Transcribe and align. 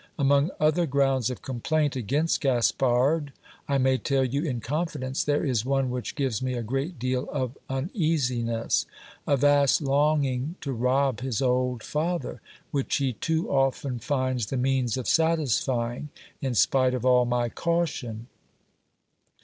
Among 0.17 0.49
other 0.59 0.87
grounds 0.87 1.29
of 1.29 1.43
complaint 1.43 1.95
against 1.95 2.41
Gaspard, 2.41 3.33
I 3.67 3.77
may 3.77 3.99
tell 3.99 4.25
you 4.25 4.41
in 4.43 4.59
confidence, 4.59 5.23
there 5.23 5.45
is 5.45 5.63
one 5.63 5.91
which 5.91 6.15
gives 6.15 6.41
me 6.41 6.55
a 6.55 6.63
great 6.63 6.97
deal 6.97 7.29
of 7.31 7.55
uneasiness; 7.69 8.87
a 9.27 9.37
vast 9.37 9.79
longing 9.79 10.55
to 10.61 10.71
rob 10.73 11.19
his 11.19 11.39
old 11.39 11.83
father, 11.83 12.41
which 12.71 12.95
he 12.97 13.13
too 13.13 13.51
often 13.51 13.99
finds 13.99 14.47
the 14.47 14.57
means 14.57 14.97
of 14.97 15.07
satisfying, 15.07 16.09
in 16.41 16.55
spite 16.55 16.95
of 16.95 17.05
all 17.05 17.25
my 17.25 17.47
caution. 17.47 18.25